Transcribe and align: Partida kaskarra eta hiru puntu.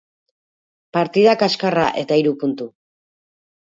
Partida 0.97 1.35
kaskarra 1.43 1.85
eta 2.05 2.21
hiru 2.23 2.33
puntu. 2.45 2.71